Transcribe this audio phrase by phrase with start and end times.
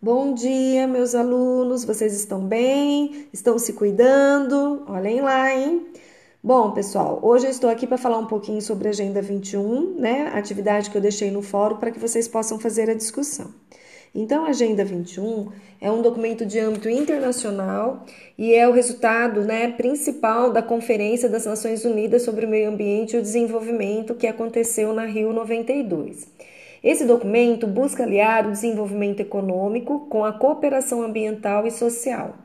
[0.00, 1.82] Bom dia, meus alunos.
[1.82, 3.28] Vocês estão bem?
[3.32, 4.84] Estão se cuidando?
[4.86, 5.86] Olhem lá, hein?
[6.42, 10.30] Bom, pessoal, hoje eu estou aqui para falar um pouquinho sobre a Agenda 21, né?
[10.34, 13.54] Atividade que eu deixei no fórum para que vocês possam fazer a discussão.
[14.14, 18.04] Então, a Agenda 21 é um documento de âmbito internacional
[18.36, 23.16] e é o resultado né, principal da Conferência das Nações Unidas sobre o Meio Ambiente
[23.16, 26.28] e o Desenvolvimento que aconteceu na Rio 92.
[26.86, 32.36] Esse documento busca aliar o desenvolvimento econômico com a cooperação ambiental e social.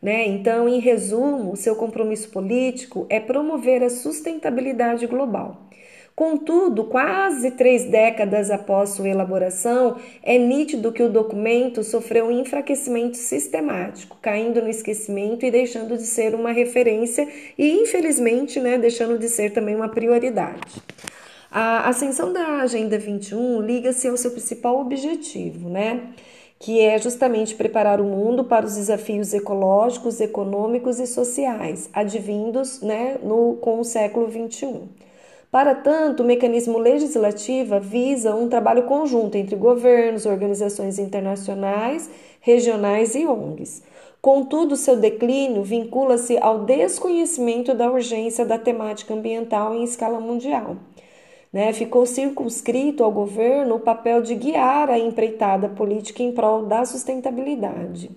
[0.00, 0.26] Né?
[0.26, 5.68] Então, em resumo, seu compromisso político é promover a sustentabilidade global.
[6.16, 13.18] Contudo, quase três décadas após sua elaboração, é nítido que o documento sofreu um enfraquecimento
[13.18, 17.28] sistemático, caindo no esquecimento e deixando de ser uma referência
[17.58, 20.82] e, infelizmente, né, deixando de ser também uma prioridade.
[21.52, 26.12] A ascensão da Agenda 21 liga-se ao seu principal objetivo, né?
[26.60, 33.18] Que é justamente preparar o mundo para os desafios ecológicos, econômicos e sociais advindos né,
[33.20, 34.86] no, com o século 21.
[35.50, 42.08] Para tanto, o mecanismo legislativo visa um trabalho conjunto entre governos, organizações internacionais,
[42.40, 43.82] regionais e ONGs.
[44.22, 50.76] Contudo, seu declínio vincula-se ao desconhecimento da urgência da temática ambiental em escala mundial.
[51.52, 51.72] Né?
[51.72, 58.10] Ficou circunscrito ao governo o papel de guiar a empreitada política em prol da sustentabilidade.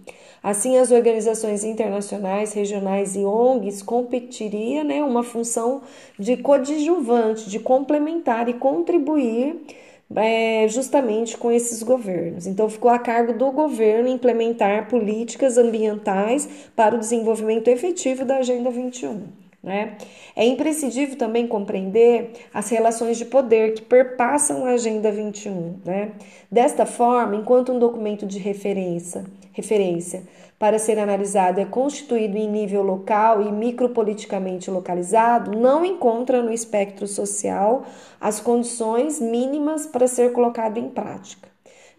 [0.43, 5.81] Assim, as organizações internacionais, regionais e ONGs competiria né, uma função
[6.19, 9.65] de coadjuvante, de complementar e contribuir
[10.15, 12.45] é, justamente com esses governos.
[12.45, 18.69] Então, ficou a cargo do governo implementar políticas ambientais para o desenvolvimento efetivo da Agenda
[18.69, 19.42] 21.
[19.63, 19.95] Né?
[20.35, 25.79] É imprescindível também compreender as relações de poder que perpassam a Agenda 21.
[25.85, 26.11] Né?
[26.51, 30.23] Desta forma, enquanto um documento de referência, referência
[30.59, 37.07] para ser analisado é constituído em nível local e micropoliticamente localizado, não encontra no espectro
[37.07, 37.85] social
[38.19, 41.52] as condições mínimas para ser colocado em prática.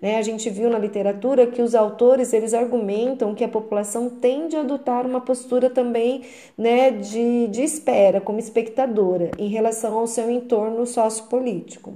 [0.04, 0.18] Né?
[0.18, 4.60] A gente viu na literatura que os autores eles argumentam que a população tende a
[4.60, 6.20] adotar uma postura também
[6.58, 11.94] né, de, de espera, como espectadora, em relação ao seu entorno sociopolítico.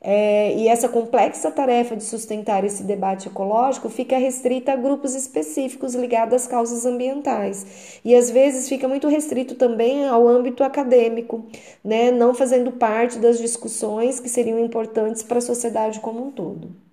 [0.00, 5.94] É, e essa complexa tarefa de sustentar esse debate ecológico fica restrita a grupos específicos
[5.94, 8.00] ligados às causas ambientais.
[8.02, 11.44] E às vezes fica muito restrito também ao âmbito acadêmico,
[11.84, 16.83] né, não fazendo parte das discussões que seriam importantes para a sociedade como um todo.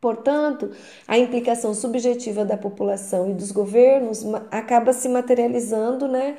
[0.00, 0.70] Portanto,
[1.06, 6.38] a implicação subjetiva da população e dos governos acaba se materializando, né,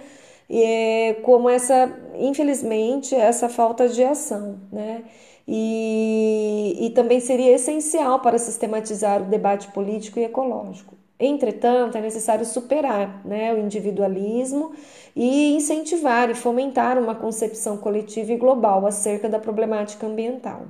[0.50, 5.04] é, como essa, infelizmente, essa falta de ação, né,
[5.48, 10.96] e, e também seria essencial para sistematizar o debate político e ecológico.
[11.20, 14.72] Entretanto, é necessário superar né, o individualismo
[15.16, 20.66] e incentivar e fomentar uma concepção coletiva e global acerca da problemática ambiental.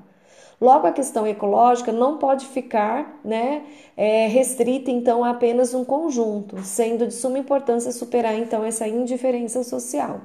[0.61, 3.63] Logo, a questão ecológica não pode ficar né,
[3.97, 9.63] é, restrita então a apenas um conjunto, sendo de suma importância superar então essa indiferença
[9.63, 10.21] social.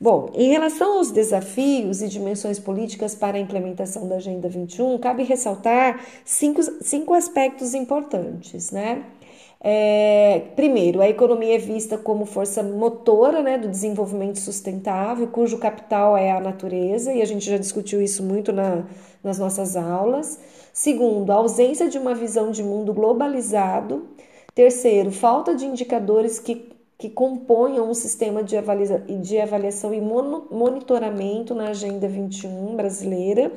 [0.00, 5.22] Bom, em relação aos desafios e dimensões políticas para a implementação da Agenda 21, cabe
[5.22, 9.04] ressaltar cinco, cinco aspectos importantes, né?
[9.66, 16.14] É, primeiro, a economia é vista como força motora né, do desenvolvimento sustentável, cujo capital
[16.18, 18.84] é a natureza, e a gente já discutiu isso muito na,
[19.22, 20.38] nas nossas aulas.
[20.70, 24.06] Segundo, a ausência de uma visão de mundo globalizado.
[24.54, 31.54] Terceiro, falta de indicadores que, que componham um sistema de, avalia, de avaliação e monitoramento
[31.54, 33.50] na Agenda 21 brasileira.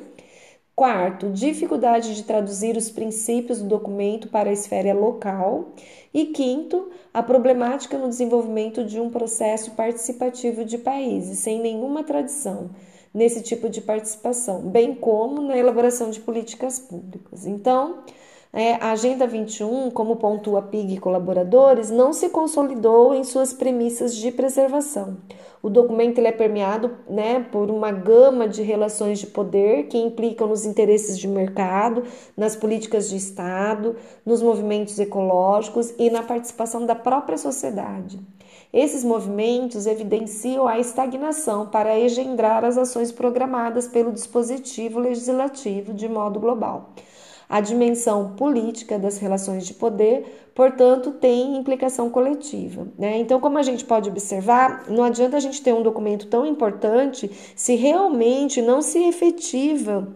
[0.78, 5.72] Quarto, dificuldade de traduzir os princípios do documento para a esfera local.
[6.14, 12.70] E quinto, a problemática no desenvolvimento de um processo participativo de países sem nenhuma tradição
[13.12, 17.44] nesse tipo de participação, bem como na elaboração de políticas públicas.
[17.44, 18.04] Então,
[18.52, 24.16] é, a Agenda 21, como pontua PIG e colaboradores, não se consolidou em suas premissas
[24.16, 25.18] de preservação.
[25.62, 30.48] O documento ele é permeado né, por uma gama de relações de poder que implicam
[30.48, 32.04] nos interesses de mercado,
[32.36, 38.18] nas políticas de Estado, nos movimentos ecológicos e na participação da própria sociedade.
[38.72, 46.38] Esses movimentos evidenciam a estagnação para engendrar as ações programadas pelo dispositivo legislativo de modo
[46.38, 46.90] global.
[47.48, 52.86] A dimensão política das relações de poder, portanto, tem implicação coletiva.
[52.98, 53.18] Né?
[53.18, 57.30] Então, como a gente pode observar, não adianta a gente ter um documento tão importante
[57.56, 60.06] se realmente não se efetiva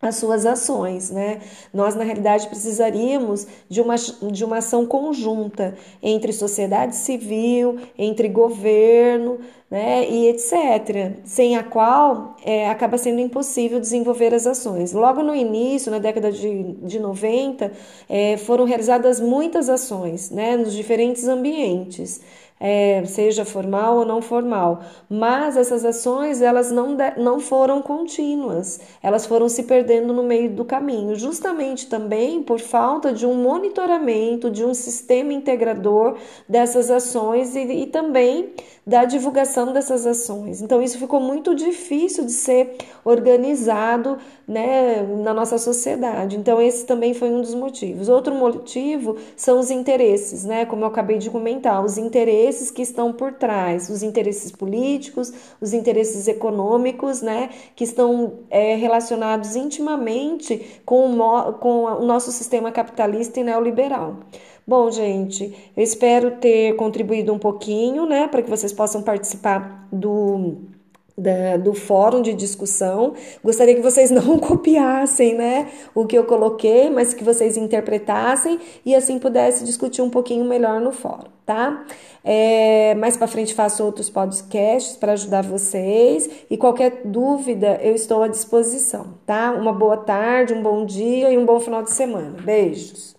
[0.00, 1.40] as suas ações, né?
[1.74, 9.40] Nós, na realidade, precisaríamos de uma, de uma ação conjunta entre sociedade civil, entre governo,
[9.70, 14.92] né, e etc., sem a qual é, acaba sendo impossível desenvolver as ações.
[14.92, 17.70] Logo no início, na década de, de 90,
[18.08, 22.20] é, foram realizadas muitas ações, né, nos diferentes ambientes
[22.60, 24.80] é, seja formal ou não formal.
[25.08, 30.50] Mas essas ações elas não, de, não foram contínuas, elas foram se perdendo no meio
[30.50, 36.16] do caminho, justamente também por falta de um monitoramento, de um sistema integrador
[36.48, 38.52] dessas ações e, e também
[38.88, 40.62] da divulgação dessas ações.
[40.62, 42.74] Então, isso ficou muito difícil de ser
[43.04, 46.38] organizado né, na nossa sociedade.
[46.38, 48.08] Então, esse também foi um dos motivos.
[48.08, 50.64] Outro motivo são os interesses, né?
[50.64, 55.74] Como eu acabei de comentar, os interesses que estão por trás, os interesses políticos, os
[55.74, 57.50] interesses econômicos, né?
[57.76, 64.16] Que estão é, relacionados intimamente com o, com o nosso sistema capitalista e neoliberal.
[64.68, 70.58] Bom, gente, eu espero ter contribuído um pouquinho, né, para que vocês possam participar do
[71.16, 73.14] da, do fórum de discussão.
[73.42, 78.94] Gostaria que vocês não copiassem, né, o que eu coloquei, mas que vocês interpretassem e
[78.94, 81.86] assim pudesse discutir um pouquinho melhor no fórum, tá?
[82.22, 88.22] É, mais para frente faço outros podcasts para ajudar vocês e qualquer dúvida eu estou
[88.22, 89.50] à disposição, tá?
[89.50, 92.36] Uma boa tarde, um bom dia e um bom final de semana.
[92.42, 93.16] Beijos.